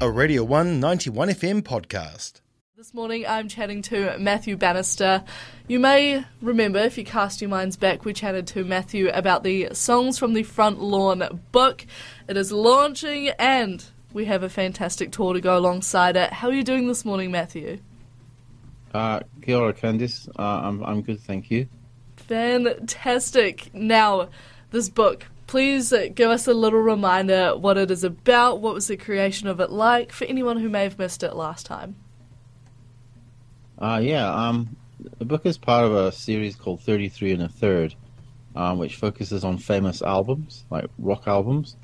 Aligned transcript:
a 0.00 0.10
Radio 0.10 0.44
1 0.44 0.78
91 0.78 1.28
FM 1.30 1.62
podcast. 1.62 2.42
This 2.76 2.92
morning 2.92 3.24
I'm 3.26 3.48
chatting 3.48 3.80
to 3.82 4.18
Matthew 4.18 4.54
Bannister. 4.56 5.24
You 5.68 5.80
may 5.80 6.22
remember, 6.42 6.78
if 6.80 6.98
you 6.98 7.04
cast 7.04 7.40
your 7.40 7.48
minds 7.48 7.76
back, 7.78 8.04
we 8.04 8.12
chatted 8.12 8.46
to 8.48 8.64
Matthew 8.64 9.08
about 9.08 9.42
the 9.42 9.70
Songs 9.72 10.18
from 10.18 10.34
the 10.34 10.42
Front 10.42 10.80
Lawn 10.80 11.40
book. 11.50 11.86
It 12.28 12.36
is 12.36 12.52
launching 12.52 13.30
and 13.38 13.82
we 14.12 14.26
have 14.26 14.42
a 14.42 14.50
fantastic 14.50 15.12
tour 15.12 15.32
to 15.32 15.40
go 15.40 15.56
alongside 15.56 16.16
it. 16.16 16.30
How 16.30 16.48
are 16.48 16.54
you 16.54 16.64
doing 16.64 16.88
this 16.88 17.06
morning, 17.06 17.30
Matthew? 17.30 17.78
Uh, 18.92 19.20
kia 19.40 19.56
ora, 19.56 19.72
Candice. 19.72 20.28
Uh, 20.38 20.42
I'm, 20.42 20.82
I'm 20.84 21.00
good, 21.00 21.20
thank 21.20 21.50
you. 21.50 21.68
Fantastic. 22.16 23.72
Now, 23.72 24.28
this 24.72 24.90
book, 24.90 25.24
please 25.46 25.92
give 26.14 26.30
us 26.30 26.46
a 26.46 26.54
little 26.54 26.80
reminder 26.80 27.56
what 27.56 27.78
it 27.78 27.90
is 27.90 28.04
about, 28.04 28.60
what 28.60 28.74
was 28.74 28.88
the 28.88 28.96
creation 28.96 29.48
of 29.48 29.60
it 29.60 29.70
like, 29.70 30.12
for 30.12 30.24
anyone 30.24 30.58
who 30.58 30.68
may 30.68 30.82
have 30.82 30.98
missed 30.98 31.22
it 31.22 31.34
last 31.34 31.66
time. 31.66 31.96
Uh, 33.78 34.00
yeah, 34.02 34.28
um, 34.32 34.76
the 35.18 35.24
book 35.24 35.46
is 35.46 35.58
part 35.58 35.84
of 35.84 35.94
a 35.94 36.12
series 36.12 36.56
called 36.56 36.80
33 36.80 37.32
and 37.32 37.42
a 37.42 37.48
Third, 37.48 37.94
um, 38.54 38.78
which 38.78 38.96
focuses 38.96 39.44
on 39.44 39.58
famous 39.58 40.02
albums, 40.02 40.64
like 40.70 40.86
rock 40.98 41.24
albums. 41.26 41.76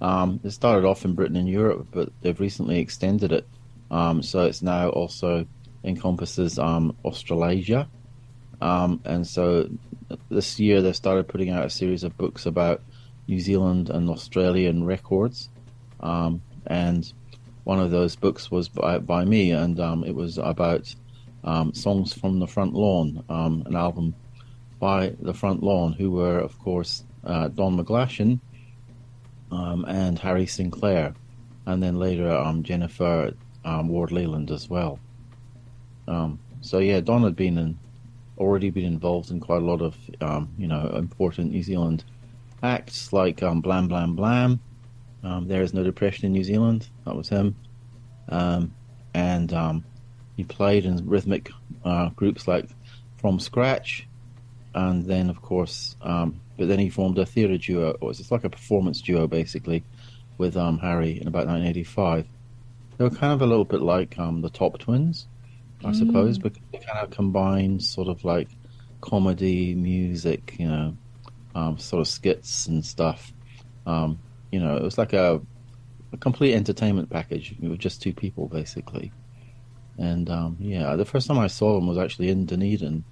Um, 0.00 0.40
it 0.44 0.50
started 0.50 0.86
off 0.86 1.04
in 1.04 1.14
Britain 1.14 1.36
and 1.36 1.48
Europe, 1.48 1.88
but 1.90 2.10
they've 2.20 2.38
recently 2.38 2.78
extended 2.78 3.32
it. 3.32 3.46
Um, 3.90 4.22
so 4.22 4.44
it's 4.44 4.62
now 4.62 4.90
also 4.90 5.46
encompasses 5.84 6.58
um, 6.58 6.96
Australasia. 7.04 7.88
Um, 8.60 9.00
and 9.04 9.26
so 9.26 9.68
this 10.28 10.60
year 10.60 10.82
they've 10.82 10.94
started 10.96 11.28
putting 11.28 11.50
out 11.50 11.64
a 11.64 11.70
series 11.70 12.04
of 12.04 12.16
books 12.16 12.46
about 12.46 12.82
New 13.30 13.38
Zealand 13.38 13.90
and 13.90 14.10
Australian 14.10 14.82
records. 14.84 15.50
Um, 16.00 16.42
and 16.66 17.10
one 17.62 17.78
of 17.78 17.92
those 17.92 18.16
books 18.16 18.50
was 18.50 18.68
by, 18.68 18.98
by 18.98 19.24
me, 19.24 19.52
and 19.52 19.78
it 20.04 20.14
was 20.14 20.36
about 20.36 20.92
um, 21.44 21.72
Songs 21.72 22.12
from 22.12 22.40
the 22.40 22.48
Front 22.48 22.74
Lawn, 22.74 23.24
um, 23.28 23.62
an 23.66 23.76
album 23.76 24.16
by 24.80 25.14
the 25.20 25.32
Front 25.32 25.62
Lawn, 25.62 25.92
who 25.92 26.10
were, 26.10 26.40
of 26.40 26.58
course, 26.58 27.04
uh, 27.22 27.46
Don 27.48 27.78
McGlashan 27.78 28.40
um, 29.52 29.84
and 29.86 30.18
Harry 30.18 30.46
Sinclair, 30.46 31.14
and 31.66 31.80
then 31.80 32.00
later 32.00 32.30
um, 32.32 32.64
Jennifer 32.64 33.32
um, 33.64 33.88
Ward 33.88 34.10
Lealand 34.10 34.50
as 34.50 34.68
well. 34.68 34.98
Um, 36.08 36.40
so 36.62 36.78
yeah, 36.78 36.98
Don 36.98 37.22
had 37.22 37.36
been 37.36 37.58
in, 37.58 37.78
already 38.38 38.70
been 38.70 38.86
involved 38.86 39.30
in 39.30 39.38
quite 39.38 39.62
a 39.62 39.64
lot 39.64 39.82
of 39.82 39.96
you 40.58 40.66
know 40.66 40.90
important 40.96 41.52
New 41.52 41.62
Zealand 41.62 42.02
acts 42.62 43.12
like 43.12 43.40
Blam 43.40 43.88
Blam 43.88 44.14
Blam. 44.16 44.60
there 45.46 45.62
is 45.62 45.74
no 45.74 45.82
depression 45.82 46.26
in 46.26 46.32
New 46.32 46.44
Zealand. 46.44 46.88
That 47.04 47.16
was 47.16 47.28
him, 47.28 47.56
and 48.28 49.52
he 50.36 50.44
played 50.44 50.86
in 50.86 51.06
rhythmic 51.06 51.50
uh, 51.84 52.08
groups 52.10 52.48
like 52.48 52.66
From 53.18 53.38
Scratch, 53.38 54.06
and 54.74 55.04
then 55.04 55.28
of 55.28 55.42
course, 55.42 55.96
um, 56.00 56.40
but 56.56 56.68
then 56.68 56.78
he 56.78 56.88
formed 56.88 57.18
a 57.18 57.26
theatre 57.26 57.58
duo, 57.58 57.96
or 58.00 58.10
it's 58.10 58.30
like 58.30 58.44
a 58.44 58.50
performance 58.50 59.02
duo 59.02 59.26
basically, 59.26 59.84
with 60.38 60.56
um, 60.56 60.78
Harry 60.78 61.20
in 61.20 61.28
about 61.28 61.46
1985. 61.46 62.26
They 62.96 63.04
were 63.04 63.10
kind 63.10 63.32
of 63.32 63.42
a 63.42 63.46
little 63.46 63.66
bit 63.66 63.82
like 63.82 64.18
um, 64.18 64.40
the 64.40 64.50
Topp 64.50 64.78
Twins, 64.78 65.26
I 65.84 65.90
mm. 65.90 65.94
suppose, 65.94 66.38
because 66.38 66.62
they 66.72 66.78
kind 66.78 66.98
of 66.98 67.10
combined 67.10 67.82
sort 67.82 68.08
of 68.08 68.24
like 68.24 68.48
comedy, 69.02 69.74
music, 69.74 70.56
you 70.58 70.68
know, 70.68 70.96
um, 71.54 71.78
sort 71.78 72.00
of 72.00 72.08
skits 72.08 72.66
and 72.66 72.84
stuff. 72.84 73.32
Um, 73.86 74.18
you 74.52 74.60
know, 74.60 74.76
it 74.76 74.82
was 74.82 74.98
like 74.98 75.12
a, 75.12 75.40
a 76.12 76.16
complete 76.16 76.54
entertainment 76.54 77.10
package 77.10 77.54
with 77.60 77.78
just 77.78 78.02
two 78.02 78.12
people 78.12 78.48
basically. 78.48 79.12
And 79.98 80.30
um, 80.30 80.56
yeah, 80.58 80.96
the 80.96 81.04
first 81.04 81.26
time 81.26 81.38
I 81.38 81.46
saw 81.46 81.74
them 81.74 81.86
was 81.86 81.98
actually 81.98 82.30
in 82.30 82.46
Dunedin. 82.46 83.04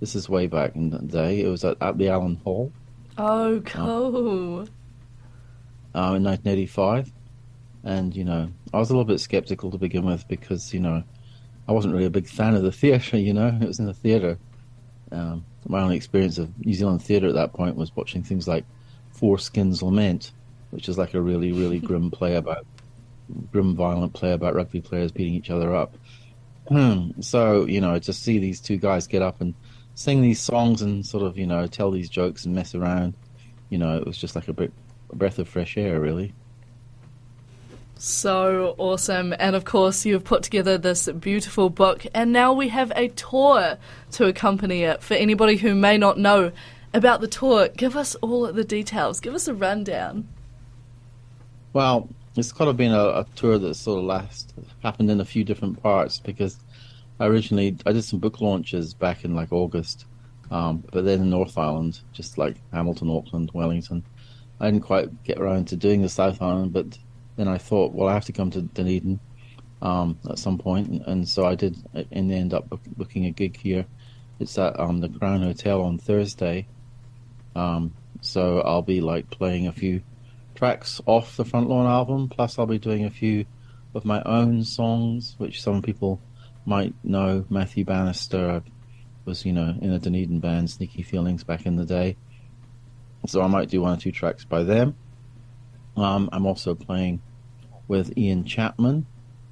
This 0.00 0.14
is 0.14 0.28
way 0.28 0.46
back 0.46 0.76
in 0.76 0.90
the 0.90 0.98
day. 0.98 1.40
It 1.40 1.48
was 1.48 1.64
at, 1.64 1.78
at 1.80 1.96
the 1.96 2.08
Allen 2.08 2.40
Hall. 2.44 2.70
Oh, 3.16 3.62
cool. 3.64 4.60
Uh, 5.94 6.14
in 6.14 6.24
1985. 6.24 7.10
And, 7.84 8.14
you 8.14 8.24
know, 8.24 8.50
I 8.74 8.78
was 8.78 8.90
a 8.90 8.92
little 8.92 9.06
bit 9.06 9.20
skeptical 9.20 9.70
to 9.70 9.78
begin 9.78 10.04
with 10.04 10.28
because, 10.28 10.74
you 10.74 10.80
know, 10.80 11.02
I 11.68 11.72
wasn't 11.72 11.94
really 11.94 12.06
a 12.06 12.10
big 12.10 12.28
fan 12.28 12.54
of 12.54 12.62
the 12.62 12.72
theatre, 12.80 13.16
you 13.16 13.32
know. 13.32 13.58
It 13.60 13.66
was 13.66 13.78
in 13.78 13.86
the 13.86 13.94
theatre. 13.94 14.38
Um, 15.10 15.46
my 15.68 15.80
only 15.80 15.96
experience 15.96 16.38
of 16.38 16.50
New 16.64 16.74
Zealand 16.74 17.02
theatre 17.02 17.28
at 17.28 17.34
that 17.34 17.52
point 17.52 17.76
was 17.76 17.94
watching 17.94 18.22
things 18.22 18.46
like 18.46 18.64
Foreskin's 19.14 19.82
Lament, 19.82 20.32
which 20.70 20.88
is 20.88 20.98
like 20.98 21.14
a 21.14 21.20
really, 21.20 21.52
really 21.52 21.78
grim 21.88 22.10
play 22.10 22.36
about 22.36 22.66
grim, 23.50 23.74
violent 23.74 24.12
play 24.12 24.32
about 24.32 24.54
rugby 24.54 24.80
players 24.80 25.12
beating 25.12 25.34
each 25.34 25.50
other 25.50 25.74
up. 25.74 25.96
Hmm. 26.68 27.20
So, 27.20 27.66
you 27.66 27.80
know, 27.80 27.98
to 27.98 28.12
see 28.12 28.38
these 28.38 28.60
two 28.60 28.76
guys 28.76 29.06
get 29.06 29.22
up 29.22 29.40
and 29.40 29.54
sing 29.94 30.20
these 30.20 30.40
songs 30.40 30.82
and 30.82 31.04
sort 31.04 31.24
of, 31.24 31.38
you 31.38 31.46
know, 31.46 31.66
tell 31.66 31.90
these 31.90 32.08
jokes 32.08 32.44
and 32.44 32.54
mess 32.54 32.74
around, 32.74 33.14
you 33.70 33.78
know, 33.78 33.96
it 33.96 34.06
was 34.06 34.18
just 34.18 34.34
like 34.34 34.48
a, 34.48 34.52
bit, 34.52 34.72
a 35.10 35.16
breath 35.16 35.38
of 35.38 35.48
fresh 35.48 35.76
air, 35.76 36.00
really. 36.00 36.34
So 37.98 38.74
awesome. 38.76 39.34
And 39.38 39.56
of 39.56 39.64
course, 39.64 40.04
you've 40.04 40.24
put 40.24 40.42
together 40.42 40.76
this 40.76 41.08
beautiful 41.08 41.70
book, 41.70 42.06
and 42.14 42.32
now 42.32 42.52
we 42.52 42.68
have 42.68 42.92
a 42.94 43.08
tour 43.08 43.78
to 44.12 44.26
accompany 44.26 44.82
it. 44.82 45.02
For 45.02 45.14
anybody 45.14 45.56
who 45.56 45.74
may 45.74 45.96
not 45.96 46.18
know 46.18 46.52
about 46.92 47.20
the 47.20 47.28
tour, 47.28 47.68
give 47.68 47.96
us 47.96 48.14
all 48.16 48.52
the 48.52 48.64
details, 48.64 49.20
give 49.20 49.34
us 49.34 49.48
a 49.48 49.54
rundown. 49.54 50.28
Well, 51.72 52.08
it's 52.36 52.52
kind 52.52 52.68
of 52.68 52.76
been 52.76 52.92
a, 52.92 53.04
a 53.04 53.26
tour 53.34 53.58
that 53.58 53.74
sort 53.74 53.98
of 54.00 54.04
last 54.04 54.52
happened 54.82 55.10
in 55.10 55.20
a 55.20 55.24
few 55.24 55.42
different 55.42 55.82
parts 55.82 56.20
because 56.20 56.58
I 57.18 57.26
originally 57.26 57.76
I 57.86 57.92
did 57.92 58.04
some 58.04 58.18
book 58.18 58.42
launches 58.42 58.92
back 58.92 59.24
in 59.24 59.34
like 59.34 59.52
August, 59.52 60.04
um, 60.50 60.84
but 60.92 61.04
then 61.06 61.22
in 61.22 61.30
North 61.30 61.56
Island, 61.56 62.00
just 62.12 62.36
like 62.36 62.56
Hamilton, 62.72 63.10
Auckland, 63.10 63.50
Wellington, 63.54 64.04
I 64.60 64.70
didn't 64.70 64.84
quite 64.84 65.24
get 65.24 65.38
around 65.38 65.68
to 65.68 65.76
doing 65.76 66.02
the 66.02 66.08
South 66.10 66.42
Island. 66.42 66.74
But 66.74 66.98
then 67.36 67.48
I 67.48 67.58
thought, 67.58 67.92
well, 67.92 68.08
I 68.08 68.14
have 68.14 68.24
to 68.26 68.32
come 68.32 68.50
to 68.52 68.62
Dunedin 68.62 69.20
um, 69.82 70.18
at 70.28 70.38
some 70.38 70.58
point, 70.58 70.88
and, 70.88 71.02
and, 71.02 71.28
so 71.28 71.44
I 71.44 71.54
did. 71.54 71.76
In 72.10 72.28
the 72.28 72.34
end, 72.34 72.54
up 72.54 72.66
booking 72.96 73.26
a 73.26 73.30
gig 73.30 73.56
here. 73.56 73.86
It's 74.38 74.58
at 74.58 74.78
um, 74.78 75.00
the 75.00 75.08
Crown 75.08 75.42
Hotel 75.42 75.82
on 75.82 75.98
Thursday. 75.98 76.66
Um, 77.54 77.94
so 78.20 78.60
I'll 78.60 78.82
be 78.82 79.00
like 79.00 79.30
playing 79.30 79.66
a 79.66 79.72
few 79.72 80.02
tracks 80.54 81.00
off 81.06 81.36
the 81.36 81.44
Front 81.44 81.68
Lawn 81.68 81.86
album. 81.86 82.28
Plus, 82.28 82.58
I'll 82.58 82.66
be 82.66 82.78
doing 82.78 83.04
a 83.04 83.10
few 83.10 83.44
of 83.94 84.04
my 84.04 84.22
own 84.22 84.64
songs, 84.64 85.34
which 85.38 85.62
some 85.62 85.82
people 85.82 86.20
might 86.64 86.94
know. 87.04 87.44
Matthew 87.48 87.84
Bannister 87.84 88.62
was, 89.24 89.44
you 89.44 89.52
know, 89.52 89.74
in 89.80 89.92
a 89.92 89.98
Dunedin 89.98 90.40
band, 90.40 90.70
Sneaky 90.70 91.02
Feelings, 91.02 91.44
back 91.44 91.66
in 91.66 91.76
the 91.76 91.84
day. 91.84 92.16
So 93.26 93.42
I 93.42 93.46
might 93.46 93.68
do 93.68 93.80
one 93.80 93.94
or 93.94 94.00
two 94.00 94.12
tracks 94.12 94.44
by 94.44 94.62
them. 94.62 94.96
Um, 95.96 96.28
I'm 96.32 96.46
also 96.46 96.74
playing 96.74 97.22
with 97.88 98.16
Ian 98.18 98.44
Chapman, 98.44 99.06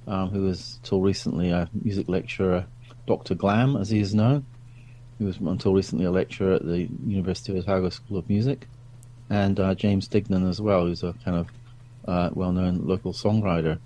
um, 0.06 0.30
who 0.30 0.42
was 0.42 0.78
till 0.82 1.00
recently 1.00 1.50
a 1.50 1.68
music 1.72 2.08
lecturer, 2.08 2.66
Dr. 3.06 3.34
Glam, 3.34 3.76
as 3.76 3.90
he 3.90 4.00
is 4.00 4.14
known. 4.14 4.44
He 5.18 5.24
was 5.24 5.38
until 5.38 5.72
recently 5.72 6.04
a 6.04 6.10
lecturer 6.10 6.54
at 6.54 6.66
the 6.66 6.88
University 7.06 7.56
of 7.56 7.64
Otago 7.64 7.88
School 7.88 8.18
of 8.18 8.28
Music 8.28 8.66
and 9.30 9.58
uh, 9.58 9.74
James 9.74 10.08
Dignan 10.08 10.48
as 10.48 10.60
well, 10.60 10.86
who's 10.86 11.02
a 11.02 11.14
kind 11.24 11.38
of 11.38 11.48
uh, 12.06 12.30
well-known 12.34 12.86
local 12.86 13.12
songwriter. 13.12 13.78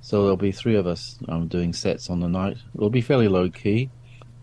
So 0.00 0.22
there'll 0.22 0.36
be 0.36 0.50
three 0.50 0.74
of 0.74 0.86
us 0.86 1.18
um, 1.28 1.46
doing 1.46 1.72
sets 1.72 2.10
on 2.10 2.20
the 2.20 2.28
night. 2.28 2.56
It'll 2.74 2.90
be 2.90 3.00
fairly 3.00 3.28
low 3.28 3.48
key, 3.50 3.90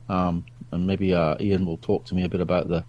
um, 0.08 0.46
and 0.72 0.88
maybe 0.88 1.14
uh, 1.14 1.36
Ian 1.40 1.66
will 1.66 1.78
talk 1.78 2.06
to 2.06 2.16
me 2.16 2.24
a 2.24 2.30
bit 2.30 2.40
about 2.40 2.70
the, 2.70 2.86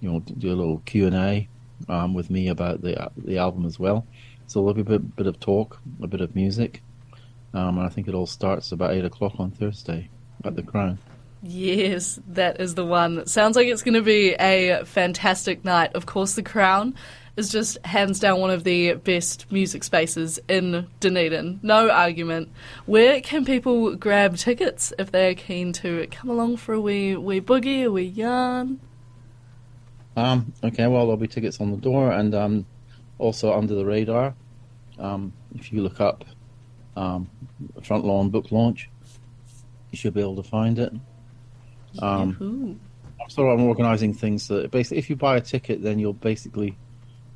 you 0.00 0.10
know, 0.10 0.20
do 0.20 0.48
a 0.48 0.54
little 0.54 0.78
Q 0.86 1.08
and 1.08 1.16
A 1.16 1.48
um, 1.88 2.14
with 2.14 2.30
me 2.30 2.48
about 2.48 2.82
the 2.82 3.10
the 3.16 3.38
album 3.38 3.66
as 3.66 3.78
well. 3.78 4.06
So 4.46 4.60
there'll 4.60 4.74
be 4.74 4.82
a 4.82 4.84
bit, 4.84 5.16
bit 5.16 5.26
of 5.26 5.40
talk, 5.40 5.80
a 6.02 6.06
bit 6.06 6.20
of 6.20 6.34
music, 6.34 6.82
um, 7.52 7.78
and 7.78 7.86
I 7.86 7.88
think 7.88 8.06
it 8.08 8.14
all 8.14 8.26
starts 8.26 8.72
about 8.72 8.92
eight 8.92 9.04
o'clock 9.04 9.34
on 9.38 9.50
Thursday 9.50 10.08
at 10.44 10.54
the 10.54 10.62
Crown. 10.62 10.98
Yes, 11.42 12.18
that 12.28 12.60
is 12.60 12.74
the 12.74 12.84
one. 12.84 13.26
Sounds 13.26 13.56
like 13.56 13.66
it's 13.66 13.82
going 13.82 13.94
to 13.94 14.02
be 14.02 14.34
a 14.34 14.84
fantastic 14.84 15.64
night. 15.64 15.94
Of 15.94 16.06
course, 16.06 16.34
the 16.34 16.42
Crown 16.42 16.94
is 17.36 17.50
just 17.50 17.78
hands 17.84 18.18
down 18.18 18.40
one 18.40 18.50
of 18.50 18.64
the 18.64 18.94
best 18.94 19.50
music 19.52 19.84
spaces 19.84 20.40
in 20.48 20.86
Dunedin. 21.00 21.60
No 21.62 21.90
argument. 21.90 22.50
Where 22.86 23.20
can 23.20 23.44
people 23.44 23.94
grab 23.96 24.36
tickets 24.36 24.92
if 24.98 25.12
they're 25.12 25.34
keen 25.34 25.72
to 25.74 26.06
come 26.10 26.30
along 26.30 26.56
for 26.56 26.74
a 26.74 26.80
wee 26.80 27.16
wee 27.16 27.40
boogie, 27.40 27.84
a 27.84 27.92
wee 27.92 28.04
yarn? 28.04 28.80
Um, 30.16 30.52
okay, 30.64 30.86
well 30.86 31.02
there'll 31.02 31.16
be 31.18 31.28
tickets 31.28 31.60
on 31.60 31.70
the 31.70 31.76
door 31.76 32.10
and 32.10 32.34
um, 32.34 32.66
also 33.18 33.52
under 33.52 33.74
the 33.74 33.84
radar. 33.84 34.34
Um, 34.98 35.32
if 35.54 35.72
you 35.72 35.82
look 35.82 36.00
up 36.00 36.24
um, 36.96 37.28
front 37.82 38.04
lawn 38.04 38.30
book 38.30 38.50
launch, 38.50 38.88
you 39.90 39.98
should 39.98 40.14
be 40.14 40.20
able 40.20 40.36
to 40.36 40.42
find 40.42 40.78
it. 40.78 40.92
Um, 41.98 42.80
so 43.28 43.48
I'm 43.50 43.62
organising 43.62 44.14
things 44.14 44.48
that 44.48 44.70
basically, 44.70 44.98
if 44.98 45.10
you 45.10 45.16
buy 45.16 45.36
a 45.36 45.40
ticket, 45.40 45.82
then 45.82 45.98
you'll 45.98 46.12
basically 46.12 46.76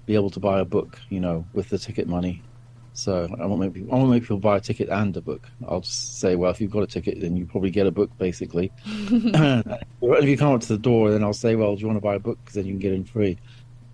be 0.06 0.14
able 0.14 0.30
to 0.30 0.40
buy 0.40 0.60
a 0.60 0.64
book, 0.64 0.98
you 1.08 1.20
know, 1.20 1.46
with 1.52 1.68
the 1.68 1.78
ticket 1.78 2.08
money. 2.08 2.42
So 2.92 3.28
I 3.40 3.46
won't 3.46 3.60
make 3.60 3.72
people, 3.72 3.94
I 3.94 3.98
won't 3.98 4.10
make 4.10 4.22
people 4.22 4.38
buy 4.38 4.56
a 4.56 4.60
ticket 4.60 4.88
and 4.88 5.16
a 5.16 5.20
book. 5.20 5.48
I'll 5.66 5.80
just 5.80 6.20
say, 6.20 6.34
well, 6.36 6.50
if 6.50 6.60
you've 6.60 6.70
got 6.70 6.82
a 6.82 6.86
ticket, 6.86 7.20
then 7.20 7.36
you 7.36 7.46
probably 7.46 7.70
get 7.70 7.86
a 7.86 7.90
book, 7.90 8.10
basically. 8.18 8.72
if 8.86 10.24
you 10.28 10.36
come 10.36 10.54
up 10.54 10.60
to 10.62 10.68
the 10.68 10.78
door, 10.78 11.10
then 11.10 11.22
I'll 11.22 11.32
say, 11.32 11.54
well, 11.54 11.74
do 11.74 11.80
you 11.80 11.86
want 11.86 11.96
to 11.98 12.02
buy 12.02 12.16
a 12.16 12.18
book? 12.18 12.38
Because 12.44 12.56
then 12.56 12.66
you 12.66 12.72
can 12.72 12.80
get 12.80 12.92
in 12.92 13.04
free. 13.04 13.38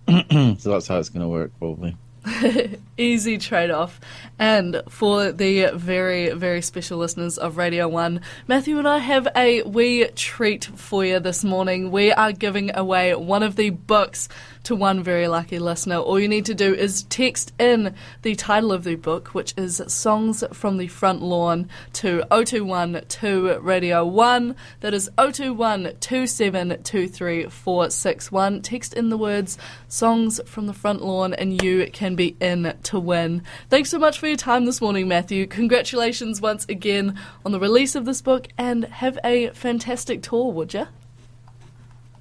so 0.57 0.71
that's 0.71 0.87
how 0.87 0.97
it's 0.97 1.09
going 1.09 1.21
to 1.21 1.27
work, 1.27 1.51
probably. 1.59 1.95
Easy 2.97 3.37
trade 3.37 3.71
off. 3.71 3.99
And 4.39 4.81
for 4.89 5.31
the 5.31 5.71
very, 5.73 6.31
very 6.31 6.61
special 6.61 6.97
listeners 6.97 7.37
of 7.37 7.57
Radio 7.57 7.87
1, 7.87 8.21
Matthew 8.47 8.77
and 8.77 8.87
I 8.87 8.99
have 8.99 9.27
a 9.35 9.61
wee 9.63 10.07
treat 10.15 10.65
for 10.65 11.05
you 11.05 11.19
this 11.19 11.43
morning. 11.43 11.91
We 11.91 12.11
are 12.11 12.31
giving 12.31 12.75
away 12.75 13.15
one 13.15 13.43
of 13.43 13.55
the 13.55 13.69
books 13.71 14.29
to 14.67 14.75
one 14.75 15.01
very 15.01 15.27
lucky 15.29 15.57
listener. 15.59 15.95
All 15.95 16.19
you 16.19 16.27
need 16.27 16.45
to 16.47 16.53
do 16.53 16.73
is 16.73 17.03
text 17.03 17.53
in 17.57 17.95
the 18.23 18.35
title 18.35 18.73
of 18.73 18.83
the 18.83 18.95
book, 18.95 19.29
which 19.29 19.53
is 19.55 19.81
Songs 19.87 20.43
from 20.51 20.75
the 20.75 20.89
Front 20.89 21.21
Lawn, 21.21 21.69
to 21.93 22.25
0212 22.29 23.63
Radio 23.63 24.05
1. 24.05 24.53
That 24.81 24.93
is 24.93 25.09
021 25.17 25.93
2723461. 26.01 28.61
Text 28.61 28.93
in 28.93 29.07
the 29.07 29.17
words 29.17 29.57
Songs 29.87 30.41
from 30.45 30.67
the 30.67 30.73
Front 30.73 31.01
Lawn, 31.01 31.33
and 31.33 31.63
you 31.63 31.89
can 31.93 32.17
be 32.17 32.35
in 32.41 32.75
to 32.83 32.99
win. 32.99 33.43
Thanks 33.69 33.89
so 33.89 33.97
much 33.97 34.19
for 34.19 34.27
your 34.27 34.35
time 34.35 34.65
this 34.65 34.81
morning, 34.81 35.07
Matthew. 35.07 35.47
Congratulations 35.47 36.41
once 36.41 36.65
again 36.67 37.17
on 37.45 37.53
the 37.53 37.59
release 37.61 37.95
of 37.95 38.03
this 38.03 38.21
book, 38.21 38.49
and 38.57 38.83
have 38.83 39.17
a 39.23 39.47
fantastic 39.51 40.21
tour, 40.21 40.51
would 40.51 40.73
you? 40.73 40.87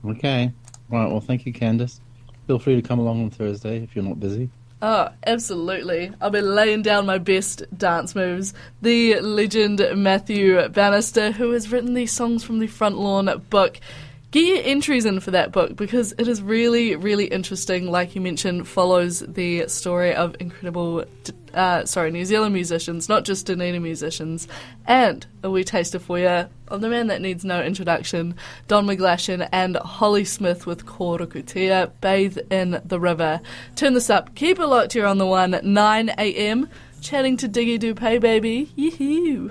Okay. 0.06 0.52
Right. 0.88 1.10
Well, 1.10 1.18
thank 1.18 1.44
you, 1.44 1.52
Candice. 1.52 1.98
Feel 2.46 2.58
free 2.58 2.76
to 2.76 2.82
come 2.82 2.98
along 2.98 3.22
on 3.22 3.30
Thursday 3.30 3.82
if 3.82 3.96
you're 3.96 4.04
not 4.04 4.20
busy. 4.20 4.50
Oh, 4.82 5.08
absolutely. 5.26 6.12
I'll 6.20 6.30
be 6.30 6.42
laying 6.42 6.82
down 6.82 7.06
my 7.06 7.18
best 7.18 7.64
dance 7.76 8.14
moves. 8.14 8.52
The 8.82 9.20
legend 9.20 9.84
Matthew 9.96 10.68
Bannister, 10.68 11.32
who 11.32 11.52
has 11.52 11.72
written 11.72 11.94
these 11.94 12.12
songs 12.12 12.44
from 12.44 12.58
the 12.58 12.66
Front 12.66 12.98
Lawn 12.98 13.42
book. 13.48 13.80
Get 14.32 14.44
your 14.44 14.58
entries 14.64 15.04
in 15.04 15.20
for 15.20 15.30
that 15.30 15.52
book 15.52 15.76
because 15.76 16.12
it 16.18 16.26
is 16.26 16.42
really, 16.42 16.96
really 16.96 17.26
interesting. 17.26 17.90
Like 17.90 18.16
you 18.16 18.20
mentioned, 18.20 18.66
follows 18.66 19.20
the 19.20 19.68
story 19.68 20.14
of 20.14 20.34
incredible, 20.40 21.04
uh, 21.54 21.84
sorry, 21.84 22.10
New 22.10 22.24
Zealand 22.24 22.52
musicians, 22.52 23.08
not 23.08 23.24
just 23.24 23.46
Dunedin 23.46 23.82
musicians, 23.82 24.48
and 24.84 25.24
a 25.44 25.50
wee 25.50 25.62
taster 25.62 26.00
for 26.00 26.18
you 26.18 26.46
of 26.68 26.80
the 26.80 26.88
man 26.88 27.06
that 27.06 27.20
needs 27.20 27.44
no 27.44 27.62
introduction, 27.62 28.34
Don 28.66 28.84
McGlashan 28.86 29.48
and 29.52 29.76
Holly 29.76 30.24
Smith 30.24 30.66
with 30.66 30.86
Kōrukutia, 30.86 31.92
Bathe 32.00 32.38
in 32.50 32.80
the 32.84 32.98
River. 32.98 33.40
Turn 33.76 33.94
this 33.94 34.10
up, 34.10 34.34
keep 34.34 34.58
it 34.58 34.66
locked 34.66 34.94
here 34.94 35.06
on 35.06 35.18
the 35.18 35.26
one, 35.26 35.60
9 35.62 36.08
a.m., 36.18 36.68
chatting 37.00 37.36
to 37.36 37.48
Diggy 37.48 37.78
Dupé, 37.78 38.20
baby. 38.20 38.72
Yee-hoo. 38.74 39.50